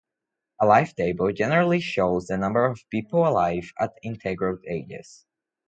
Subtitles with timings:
[0.59, 5.27] A life table generally shows the number of people alive at integral ages.